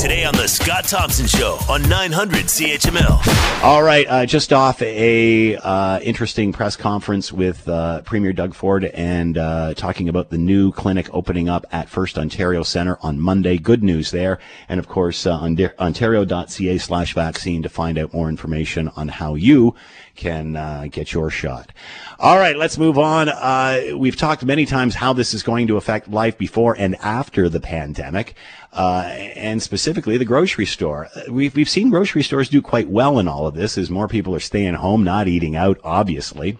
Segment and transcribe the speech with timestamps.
[0.00, 3.62] Today on The Scott Thompson Show on 900 CHML.
[3.62, 8.86] All right, uh, just off a uh, interesting press conference with uh, Premier Doug Ford
[8.86, 13.58] and uh, talking about the new clinic opening up at First Ontario Centre on Monday.
[13.58, 14.38] Good news there.
[14.70, 19.34] And of course, uh, on ontario.ca slash vaccine to find out more information on how
[19.34, 19.74] you
[20.16, 21.72] can uh, get your shot.
[22.18, 23.28] All right, let's move on.
[23.28, 27.48] Uh, we've talked many times how this is going to affect life before and after
[27.48, 28.34] the pandemic,
[28.72, 29.02] uh,
[29.36, 31.08] and specifically the grocery store.
[31.28, 34.34] We've we've seen grocery stores do quite well in all of this, as more people
[34.34, 36.58] are staying home, not eating out, obviously.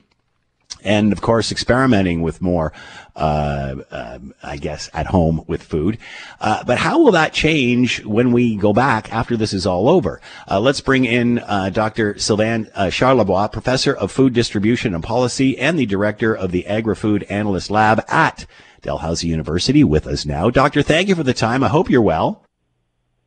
[0.83, 2.73] And of course experimenting with more
[3.15, 5.98] uh, uh, i guess at home with food.
[6.41, 10.23] Uh, but how will that change when we go back after this is all over?
[10.51, 15.59] Uh, let's bring in uh, dr sylvain uh, charlebois professor of food distribution and policy
[15.59, 18.47] and the director of the agri-food analyst lab at
[18.83, 22.45] dalhousie university with us now doctor thank you for the time i hope you're well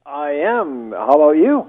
[0.05, 1.67] i am how about you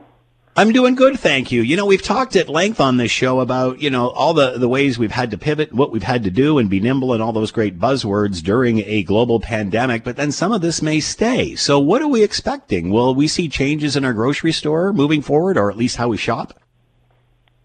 [0.57, 1.63] I'm doing good, thank you.
[1.63, 4.68] You know, we've talked at length on this show about, you know, all the, the
[4.68, 7.32] ways we've had to pivot, what we've had to do and be nimble and all
[7.32, 11.57] those great buzzwords during a global pandemic, but then some of this may stay.
[11.57, 12.90] So what are we expecting?
[12.90, 16.16] Will we see changes in our grocery store moving forward or at least how we
[16.16, 16.55] shop?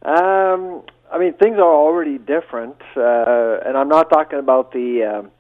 [0.02, 0.82] Um,
[1.12, 5.32] I mean, things are already different, uh, and I'm not talking about the, um,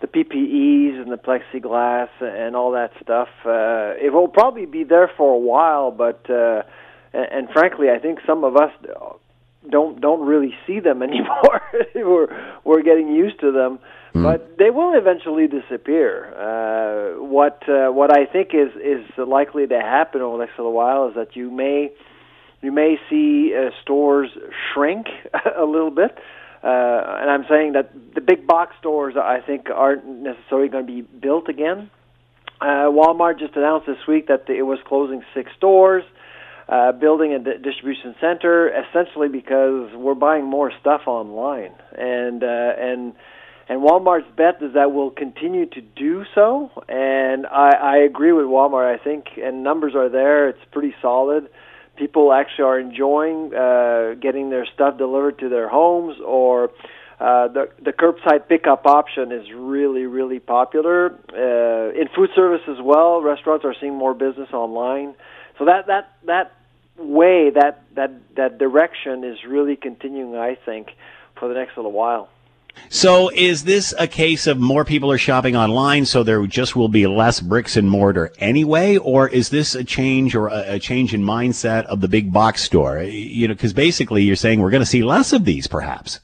[0.00, 3.28] the PPEs and the plexiglass and all that stuff.
[3.44, 6.62] Uh, it will probably be there for a while, but uh,
[7.12, 8.72] and, and frankly, I think some of us
[9.68, 11.62] don't don't really see them anymore.
[11.94, 13.78] we're we're getting used to them,
[14.14, 14.22] mm.
[14.22, 16.32] but they will eventually disappear.
[16.34, 20.72] Uh, what uh, what I think is is likely to happen over the next little
[20.72, 21.90] while is that you may
[22.62, 24.30] you may see uh, stores
[24.72, 25.06] shrink
[25.56, 26.16] a little bit.
[26.62, 26.66] Uh,
[27.20, 31.02] and I'm saying that the big box stores, I think, aren't necessarily going to be
[31.02, 31.90] built again.
[32.60, 36.02] Uh, Walmart just announced this week that it was closing six stores,
[36.68, 42.72] uh, building a di- distribution center, essentially because we're buying more stuff online, and uh,
[42.76, 43.14] and
[43.68, 46.72] and Walmart's bet is that we'll continue to do so.
[46.88, 48.92] And I, I agree with Walmart.
[48.92, 50.48] I think, and numbers are there.
[50.48, 51.48] It's pretty solid
[51.98, 56.70] people actually are enjoying uh, getting their stuff delivered to their homes or
[57.20, 62.80] uh, the the curbside pickup option is really really popular uh, in food service as
[62.80, 63.20] well.
[63.20, 65.14] Restaurants are seeing more business online,
[65.58, 66.52] so that that that
[66.96, 70.36] way that that that direction is really continuing.
[70.36, 70.90] I think
[71.38, 72.28] for the next little while.
[72.88, 76.88] So is this a case of more people are shopping online, so there just will
[76.88, 81.12] be less bricks and mortar anyway, or is this a change or a, a change
[81.12, 83.02] in mindset of the big box store?
[83.02, 86.20] You know, because basically you're saying we're going to see less of these, perhaps.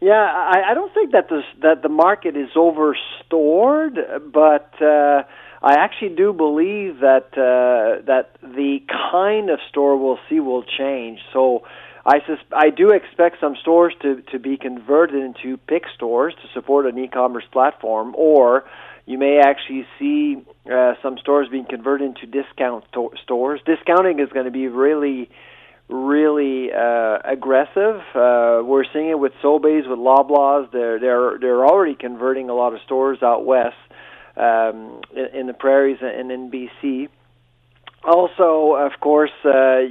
[0.00, 3.98] Yeah, I, I don't think that the that the market is overstored,
[4.32, 5.24] but uh,
[5.62, 8.82] I actually do believe that uh, that the
[9.12, 11.20] kind of store we'll see will change.
[11.34, 11.64] So
[12.04, 16.48] I sus- I do expect some stores to to be converted into pick stores to
[16.54, 18.64] support an e-commerce platform, or
[19.06, 20.38] you may actually see
[20.70, 23.60] uh, some stores being converted into discount to- stores.
[23.66, 25.28] Discounting is going to be really
[25.88, 28.00] really uh, aggressive.
[28.14, 30.70] Uh, we're seeing it with Sobeys, with Loblaws.
[30.72, 33.76] They're they're they're already converting a lot of stores out west
[34.36, 37.08] um, in, in the prairies and in BC
[38.04, 39.82] also, of course, uh,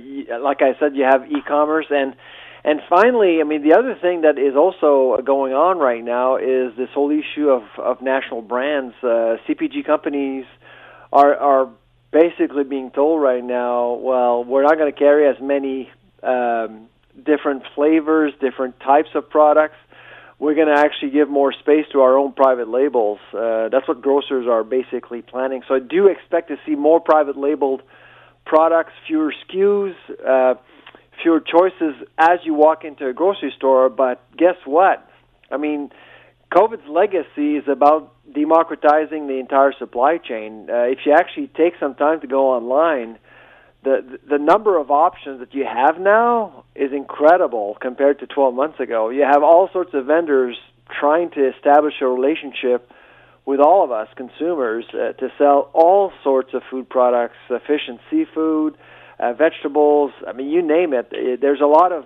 [0.41, 2.15] like I said, you have e-commerce and
[2.61, 6.75] and finally, I mean, the other thing that is also going on right now is
[6.75, 8.95] this whole issue of of national brands.
[9.01, 10.45] Uh, CPG companies
[11.13, 11.69] are are
[12.11, 15.89] basically being told right now, well, we're not going to carry as many
[16.23, 16.89] um,
[17.23, 19.77] different flavors, different types of products.
[20.39, 23.19] We're going to actually give more space to our own private labels.
[23.33, 25.63] Uh, that's what grocers are basically planning.
[25.67, 27.81] So I do expect to see more private labeled
[28.45, 29.93] products, fewer SKUs,
[30.25, 30.55] uh,
[31.21, 33.89] fewer choices as you walk into a grocery store.
[33.89, 35.05] But guess what?
[35.51, 35.91] I mean,
[36.53, 40.69] COVID's legacy is about democratizing the entire supply chain.
[40.69, 43.19] Uh, if you actually take some time to go online,
[43.83, 48.79] the the number of options that you have now is incredible compared to 12 months
[48.79, 49.09] ago.
[49.09, 50.57] You have all sorts of vendors
[50.99, 52.91] trying to establish a relationship
[53.45, 57.81] with all of us consumers uh, to sell all sorts of food products, uh, fish
[57.87, 58.77] and seafood,
[59.19, 60.11] uh, vegetables.
[60.27, 61.09] I mean, you name it.
[61.11, 61.41] it.
[61.41, 62.05] There's a lot of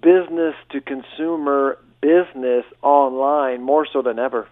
[0.00, 4.46] business to consumer business online more so than ever.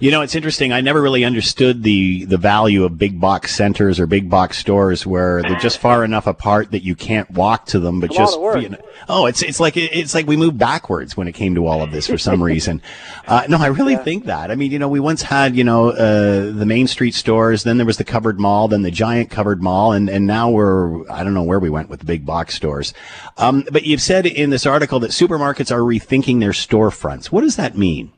[0.00, 0.72] You know, it's interesting.
[0.72, 5.06] I never really understood the the value of big box centers or big box stores
[5.06, 8.70] where they're just far enough apart that you can't walk to them, but just you
[8.70, 8.78] know,
[9.08, 11.90] oh, it's it's like it's like we moved backwards when it came to all of
[11.90, 12.82] this for some reason.
[13.26, 14.02] Uh, no, I really yeah.
[14.02, 14.50] think that.
[14.50, 17.78] I mean, you know, we once had you know uh, the main street stores, then
[17.78, 21.24] there was the covered mall, then the giant covered mall, and and now we're I
[21.24, 22.92] don't know where we went with the big box stores.
[23.38, 27.26] Um, but you've said in this article that supermarkets are rethinking their storefronts.
[27.26, 28.12] What does that mean?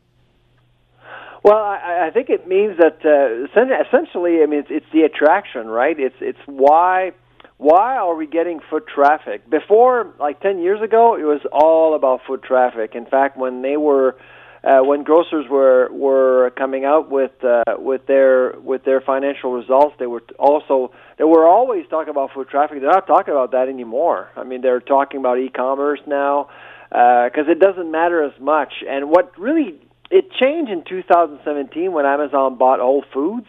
[1.47, 3.47] Well, I, I think it means that uh,
[3.87, 5.95] essentially, I mean, it's, it's the attraction, right?
[5.97, 7.13] It's it's why
[7.57, 9.49] why are we getting foot traffic?
[9.49, 12.97] Before, like ten years ago, it was all about foot traffic.
[12.97, 14.17] In fact, when they were
[14.65, 19.95] uh, when grocers were were coming out with uh, with their with their financial results,
[20.01, 22.81] they were also they were always talking about foot traffic.
[22.81, 24.31] They're not talking about that anymore.
[24.35, 26.49] I mean, they're talking about e-commerce now
[26.89, 28.73] because uh, it doesn't matter as much.
[28.89, 29.79] And what really
[30.11, 33.47] it changed in 2017 when Amazon bought Whole Foods.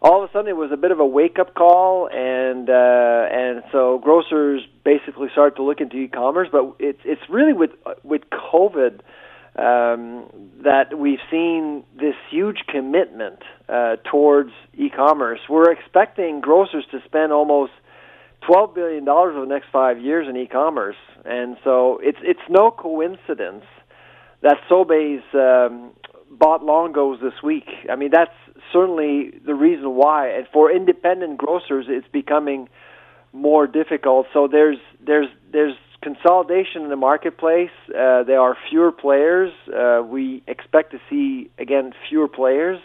[0.00, 3.64] All of a sudden, it was a bit of a wake-up call, and uh, and
[3.72, 6.48] so grocers basically started to look into e-commerce.
[6.52, 7.70] But it's it's really with
[8.04, 9.00] with COVID
[9.56, 10.26] um,
[10.62, 15.40] that we've seen this huge commitment uh, towards e-commerce.
[15.48, 17.72] We're expecting grocers to spend almost
[18.46, 22.70] twelve billion dollars over the next five years in e-commerce, and so it's it's no
[22.70, 23.64] coincidence
[24.42, 25.90] that Sobeys um,
[26.30, 27.68] bought Longo's this week.
[27.90, 28.30] I mean, that's
[28.72, 30.28] certainly the reason why.
[30.28, 32.68] And for independent grocers, it's becoming
[33.32, 34.26] more difficult.
[34.32, 37.70] So there's there's there's consolidation in the marketplace.
[37.88, 39.52] Uh, there are fewer players.
[39.66, 42.78] Uh, we expect to see again fewer players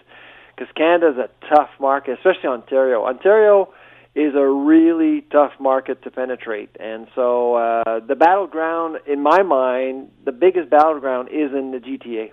[0.55, 3.05] because Canada is a tough market, especially Ontario.
[3.05, 3.73] Ontario
[4.15, 6.69] is a really tough market to penetrate.
[6.79, 12.31] And so uh, the battleground, in my mind, the biggest battleground is in the GTA.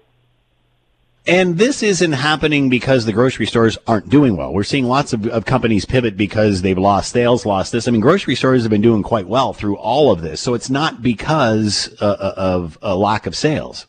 [1.26, 4.52] And this isn't happening because the grocery stores aren't doing well.
[4.52, 7.86] We're seeing lots of, of, companies pivot because they've lost sales, lost this.
[7.86, 10.40] I mean, grocery stores have been doing quite well through all of this.
[10.40, 13.86] So it's not because uh, uh of a lack of sales.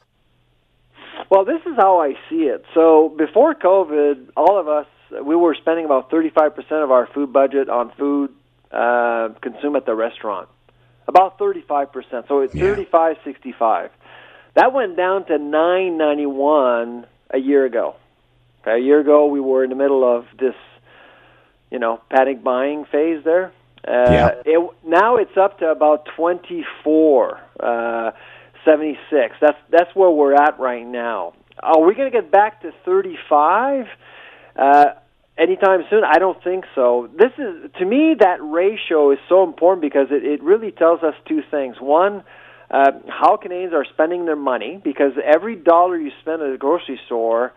[1.29, 2.65] Well, this is how I see it.
[2.73, 4.85] So before COVID, all of us
[5.23, 8.31] we were spending about 35% of our food budget on food
[8.71, 10.47] uh, consumed at the restaurant.
[11.07, 12.27] About 35%.
[12.27, 12.63] So it's yeah.
[12.63, 13.91] 35 65.
[14.53, 17.95] That went down to 991 a year ago.
[18.61, 20.55] Okay, a year ago we were in the middle of this
[21.71, 23.53] you know, panic buying phase there.
[23.87, 24.31] Uh, yeah.
[24.45, 28.11] it, now it's up to about 24 uh,
[28.63, 29.35] 76.
[29.41, 31.33] That's that's where we're at right now.
[31.63, 33.87] Are we going to get back to 35?
[34.55, 34.85] Uh,
[35.41, 36.03] anytime soon?
[36.03, 37.09] I don't think so.
[37.17, 41.15] This is to me that ratio is so important because it, it really tells us
[41.27, 41.77] two things.
[41.79, 42.23] One,
[42.69, 46.99] uh, how Canadians are spending their money because every dollar you spend at a grocery
[47.05, 47.53] store,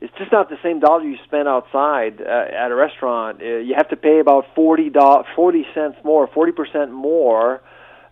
[0.00, 3.40] it's just not the same dollar you spend outside uh, at a restaurant.
[3.40, 7.60] Uh, you have to pay about forty dollars, forty cents more, forty percent more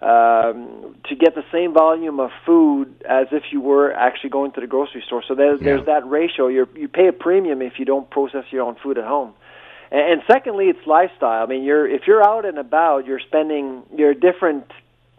[0.05, 4.61] um, to get the same volume of food as if you were actually going to
[4.61, 5.23] the grocery store.
[5.27, 5.65] So there's yeah.
[5.65, 6.49] there's that ratio.
[6.49, 9.33] You you pay a premium if you don't process your own food at home.
[9.91, 11.43] And, and secondly, it's lifestyle.
[11.43, 14.71] I mean, you're if you're out and about, you're spending you're different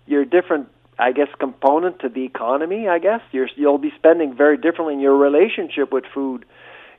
[0.06, 2.88] you're different I guess component to the economy.
[2.88, 4.94] I guess you're, you'll be spending very differently.
[4.94, 6.46] And your relationship with food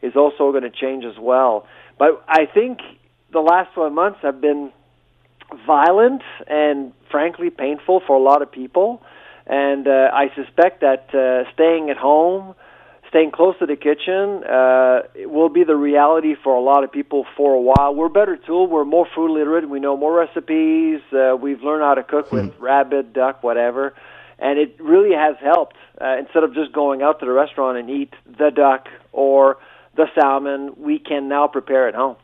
[0.03, 1.67] is also going to change as well.
[1.99, 2.81] But I think
[3.33, 4.73] the last 12 months have been
[5.66, 9.02] violent and frankly painful for a lot of people.
[9.46, 12.54] And uh, I suspect that uh, staying at home,
[13.08, 17.26] staying close to the kitchen, uh, will be the reality for a lot of people
[17.37, 17.94] for a while.
[17.94, 18.66] We're better tool.
[18.66, 19.69] We're more food literate.
[19.69, 21.00] We know more recipes.
[21.12, 22.61] Uh, we've learned how to cook with mm.
[22.61, 23.94] rabbit, duck, whatever.
[24.38, 25.76] And it really has helped.
[25.99, 29.59] Uh, instead of just going out to the restaurant and eat the duck or
[29.97, 32.16] the salmon, we can now prepare at home.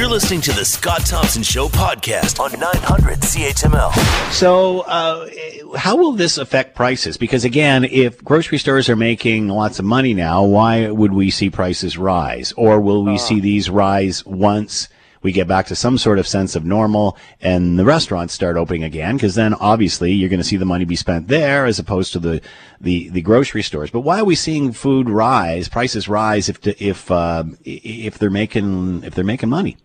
[0.00, 3.92] You're listening to the Scott Thompson Show podcast on 900 CHML.
[4.32, 5.28] So, uh,
[5.76, 7.18] how will this affect prices?
[7.18, 11.50] Because again, if grocery stores are making lots of money now, why would we see
[11.50, 12.52] prices rise?
[12.52, 13.18] Or will we uh.
[13.18, 14.88] see these rise once
[15.20, 18.84] we get back to some sort of sense of normal and the restaurants start opening
[18.84, 19.16] again?
[19.16, 22.18] Because then obviously you're going to see the money be spent there as opposed to
[22.18, 22.40] the,
[22.80, 23.90] the, the grocery stores.
[23.90, 29.04] But why are we seeing food rise, prices rise if, if, uh, if they're making,
[29.04, 29.76] if they're making money?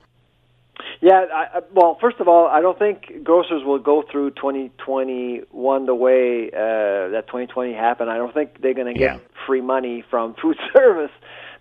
[1.05, 5.93] Yeah, I, well, first of all, I don't think grocers will go through 2021 the
[5.93, 8.09] way uh, that 2020 happened.
[8.09, 9.45] I don't think they're going to get yeah.
[9.45, 11.12] free money from food service.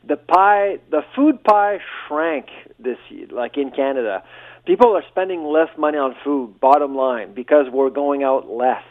[0.08, 2.46] The pie, the food pie shrank
[2.78, 4.24] this year, like in Canada.
[4.64, 8.82] People are spending less money on food, bottom line, because we're going out less.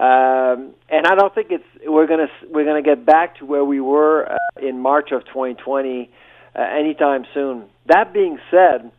[0.00, 3.80] Um, and I don't think it's we're gonna we're gonna get back to where we
[3.80, 6.10] were uh, in March of 2020
[6.56, 7.66] uh, anytime soon.
[7.86, 8.90] That being said,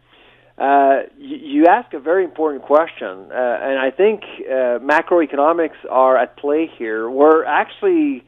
[0.58, 6.38] uh, you, ask a very important question, uh, and I think uh, macroeconomics are at
[6.38, 7.10] play here.
[7.10, 8.24] We're actually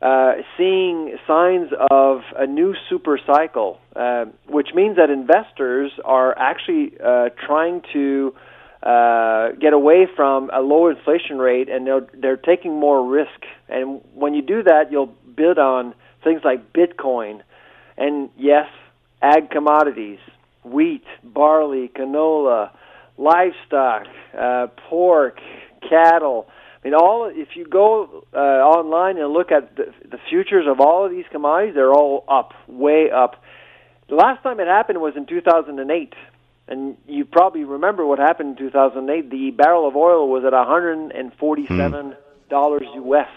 [0.00, 6.92] uh, seeing signs of a new super cycle, uh, which means that investors are actually
[7.46, 8.34] trying to
[9.60, 13.44] get away from a low inflation rate, and they're they're taking more risk.
[13.68, 17.42] And when you do that, you'll bid on things like Bitcoin,
[17.98, 18.66] and yes,
[19.22, 20.18] ag commodities,
[20.64, 22.70] wheat, barley, canola,
[23.16, 24.06] livestock,
[24.38, 25.38] uh, pork,
[25.88, 26.46] cattle.
[26.82, 30.80] I mean, all if you go uh, online and look at the, the futures of
[30.80, 33.42] all of these commodities, they're all up, way up.
[34.08, 36.14] The last time it happened was in 2008
[36.70, 39.28] and you probably remember what happened in 2008.
[39.28, 42.16] The barrel of oil was at 147
[42.48, 43.12] dollars hmm.
[43.12, 43.28] US.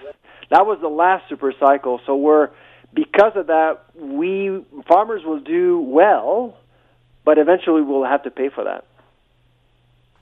[0.51, 1.99] That was the last super cycle.
[2.05, 2.49] So we're
[2.93, 6.57] because of that, we farmers will do well,
[7.25, 8.85] but eventually we'll have to pay for that.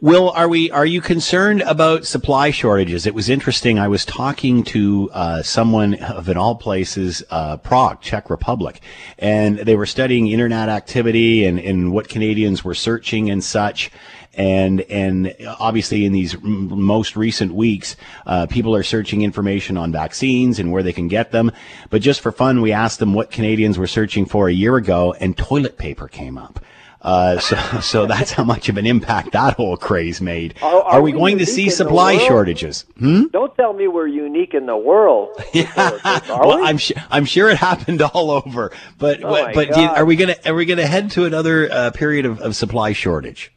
[0.02, 0.72] Will, are we?
[0.72, 3.06] Are you concerned about supply shortages?
[3.06, 3.78] It was interesting.
[3.78, 8.82] I was talking to uh, someone of, in all places, uh, Prague, Czech Republic,
[9.20, 13.92] and they were studying internet activity and, and what Canadians were searching and such.
[14.34, 20.58] And and obviously, in these most recent weeks, uh, people are searching information on vaccines
[20.58, 21.52] and where they can get them.
[21.92, 25.14] But just for fun, we asked them what Canadians were searching for a year ago,
[25.20, 26.60] and toilet paper came up.
[27.02, 30.56] Uh, so, so that's how much of an impact that whole craze made.
[30.62, 32.86] Are, are, are we, we, going to see supply shortages?
[32.98, 33.26] Hmm?
[33.32, 35.30] Don't tell me we're unique in the world.
[35.54, 35.72] yeah.
[36.30, 36.64] well, we?
[36.64, 38.72] I'm sure I'm sure it happened all over.
[38.98, 42.26] But oh but you, are we gonna are we gonna head to another uh, period
[42.26, 43.52] of, of supply shortage?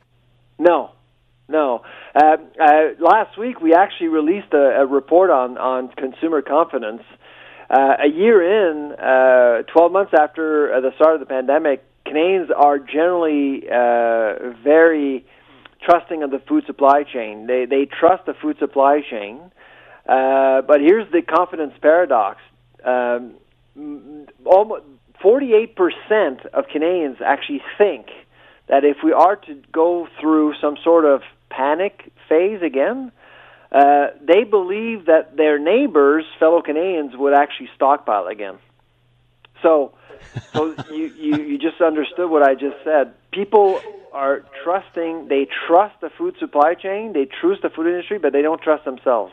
[0.58, 0.92] No,
[1.48, 1.82] no.
[2.14, 7.02] Uh, uh, last week we actually released a, a report on on consumer confidence.
[7.70, 12.50] Uh, a year in, uh, 12 months after uh, the start of the pandemic, Canadians
[12.54, 15.24] are generally uh, very
[15.82, 17.46] trusting of the food supply chain.
[17.46, 19.40] They they trust the food supply chain,
[20.08, 22.40] uh, but here's the confidence paradox:
[22.84, 23.34] um,
[24.44, 24.84] almost
[25.22, 28.06] 48 percent of Canadians actually think
[28.68, 33.12] that if we are to go through some sort of panic phase again,
[33.72, 38.58] uh, they believe that their neighbors, fellow Canadians, would actually stockpile again.
[39.62, 39.92] So
[40.52, 43.14] so you, you, you just understood what I just said.
[43.32, 43.80] People
[44.12, 48.42] are trusting, they trust the food supply chain, they trust the food industry, but they
[48.42, 49.32] don't trust themselves.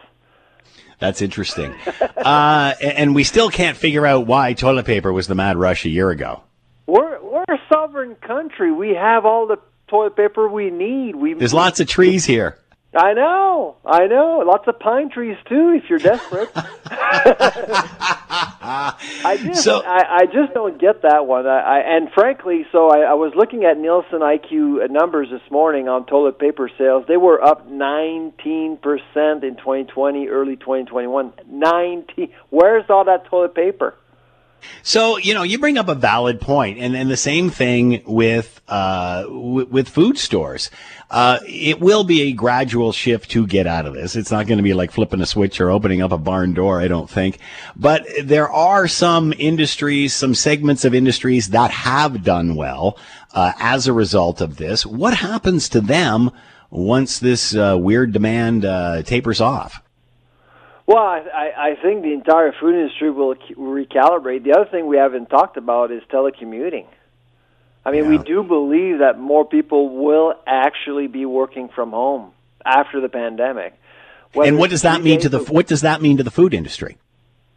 [1.00, 1.74] That's interesting.
[2.18, 5.90] uh, and we still can't figure out why toilet paper was the mad rush a
[5.90, 6.44] year ago.
[6.88, 8.72] We're, we're a sovereign country.
[8.72, 9.58] We have all the
[9.88, 11.16] toilet paper we need.
[11.16, 12.58] We, There's lots of trees here.
[12.94, 14.44] I know, I know.
[14.46, 16.50] Lots of pine trees too, if you're desperate.
[18.64, 21.48] I just, so, I, I just don't get that one.
[21.48, 25.88] I, I and frankly, so I, I was looking at Nielsen IQ numbers this morning
[25.88, 27.06] on toilet paper sales.
[27.08, 31.34] They were up 19 percent in 2020, early 2021.
[31.48, 32.34] 19.
[32.50, 33.96] Where's all that toilet paper?
[34.84, 38.62] So you know, you bring up a valid point, and and the same thing with
[38.68, 40.70] uh, w- with food stores.
[41.10, 44.16] Uh, it will be a gradual shift to get out of this.
[44.16, 46.80] It's not going to be like flipping a switch or opening up a barn door,
[46.80, 47.38] I don't think.
[47.76, 52.98] But there are some industries, some segments of industries that have done well
[53.34, 54.86] uh, as a result of this.
[54.86, 56.32] What happens to them
[56.70, 59.82] once this uh, weird demand uh, tapers off?
[60.92, 64.44] Well, I, I think the entire food industry will recalibrate.
[64.44, 66.86] The other thing we haven't talked about is telecommuting.
[67.86, 68.10] I mean, yeah.
[68.10, 72.32] we do believe that more people will actually be working from home
[72.66, 73.74] after the pandemic.
[74.34, 76.54] Whether and what does that mean to the what does that mean to the food
[76.54, 76.98] industry?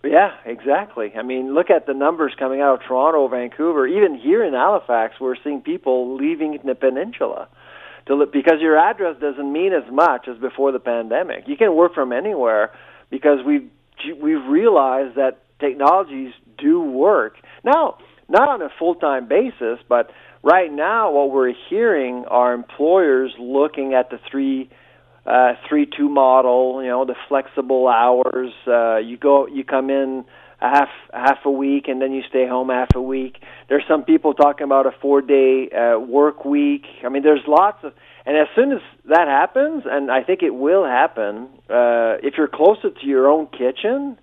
[0.04, 1.12] Yeah, exactly.
[1.16, 5.14] I mean, look at the numbers coming out of Toronto, Vancouver, even here in Halifax.
[5.20, 7.48] We're seeing people leaving the peninsula
[8.06, 11.48] to because your address doesn't mean as much as before the pandemic.
[11.48, 12.72] You can work from anywhere
[13.10, 13.70] because we've
[14.20, 17.36] we've realized that technologies do work.
[17.64, 20.10] Now, not on a full time basis, but
[20.42, 24.70] right now, what we're hearing are employers looking at the three
[25.26, 26.82] uh, three two model.
[26.82, 28.52] You know, the flexible hours.
[28.66, 30.24] Uh, you go, you come in
[30.60, 33.36] half half a week, and then you stay home half a week.
[33.68, 36.84] There's some people talking about a four day uh, work week.
[37.04, 37.92] I mean, there's lots of.
[38.26, 42.48] And as soon as that happens, and I think it will happen, uh, if you're
[42.48, 44.18] closer to your own kitchen,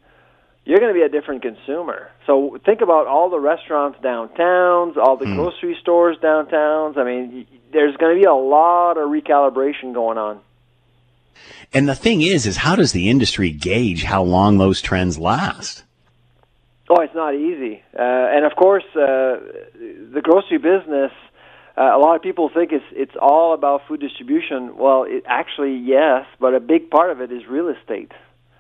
[0.66, 2.10] you're going to be a different consumer.
[2.26, 5.36] So think about all the restaurants downtowns, all the mm.
[5.36, 6.98] grocery stores downtowns.
[6.98, 10.40] I mean, there's going to be a lot of recalibration going on.
[11.74, 15.84] And the thing is, is how does the industry gauge how long those trends last?
[16.90, 17.82] Oh, it's not easy.
[17.98, 19.40] Uh, and of course, uh,
[20.14, 21.12] the grocery business,
[21.78, 24.78] uh, a lot of people think it's it's all about food distribution.
[24.78, 28.12] Well, it, actually, yes, but a big part of it is real estate.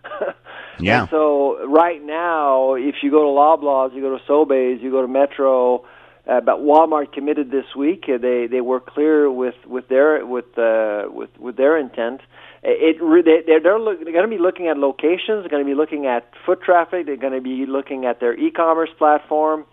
[0.80, 1.01] yeah.
[1.01, 5.01] And so right now, if you go to Loblaws, you go to Sobeys, you go
[5.01, 5.86] to Metro,
[6.27, 8.06] uh, but Walmart committed this week.
[8.08, 12.22] Uh, they they were clear with with their with uh, with with their intent
[12.63, 15.41] it they're they're, look, they're going to be looking at locations.
[15.41, 17.06] They're going to be looking at foot traffic.
[17.06, 19.65] They're going to be looking at their e-commerce platform.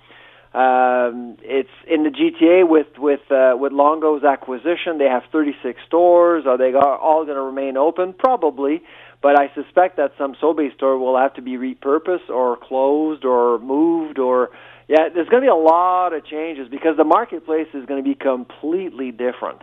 [0.55, 4.97] Um, it's in the GTA with with uh, with Longo's acquisition.
[4.99, 6.45] They have 36 stores.
[6.47, 8.15] Are they all going to remain open?
[8.15, 8.83] Probably,
[9.21, 13.59] but I suspect that some Sobeys store will have to be repurposed or closed or
[13.59, 14.51] moved or
[14.89, 15.11] yeah.
[15.15, 18.15] There's going to be a lot of changes because the marketplace is going to be
[18.15, 19.61] completely different.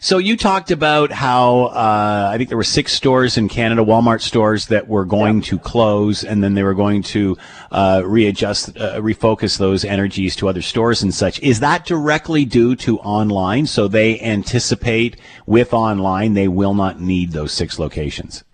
[0.00, 4.20] So you talked about how uh, I think there were six stores in Canada, Walmart
[4.20, 7.36] stores that were going to close, and then they were going to
[7.70, 11.40] uh, readjust, uh, refocus those energies to other stores and such.
[11.40, 13.66] Is that directly due to online?
[13.66, 15.16] So they anticipate
[15.46, 18.44] with online they will not need those six locations.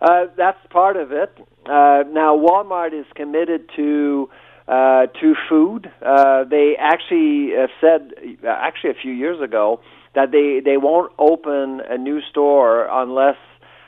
[0.00, 1.32] Uh, that's part of it.
[1.66, 4.30] Uh, now Walmart is committed to.
[4.68, 8.12] Uh, to food, they actually said,
[8.46, 9.80] actually a few years ago,
[10.14, 13.36] that they they won't open a new store unless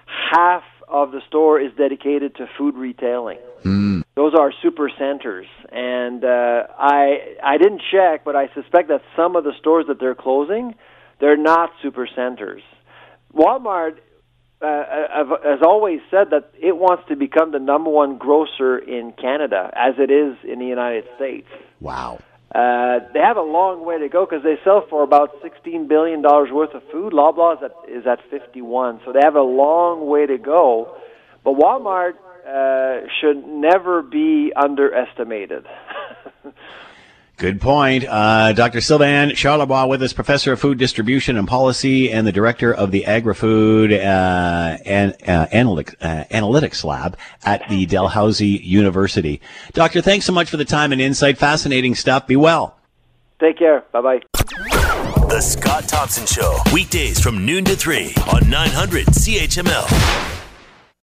[0.06, 3.38] half of the store is dedicated to food retailing.
[3.64, 4.02] Mm.
[4.14, 9.36] Those are super centers, and uh, I I didn't check, but I suspect that some
[9.36, 10.74] of the stores that they're closing,
[11.18, 12.62] they're not super centers.
[13.34, 13.96] Walmart
[14.60, 19.12] uh, uh has always said that it wants to become the number one grocer in
[19.12, 21.48] Canada, as it is in the United States.
[21.80, 22.20] Wow.
[22.54, 26.20] Uh, they have a long way to go because they sell for about $16 billion
[26.22, 27.14] worth of food.
[27.14, 30.94] Loblaw is at, is at 51, so they have a long way to go.
[31.44, 32.14] But Walmart
[32.46, 35.66] uh, should never be underestimated.
[37.42, 38.04] Good point.
[38.08, 38.80] Uh, Dr.
[38.80, 43.04] Sylvain Charlebois with us, professor of food distribution and policy and the director of the
[43.04, 49.40] agri-food uh, and, uh, analytics, uh, analytics lab at the Dalhousie University.
[49.72, 51.36] Doctor, thanks so much for the time and insight.
[51.36, 52.28] Fascinating stuff.
[52.28, 52.78] Be well.
[53.40, 53.82] Take care.
[53.90, 54.20] Bye-bye.
[55.28, 60.41] The Scott Thompson Show, weekdays from noon to 3 on 900 CHML.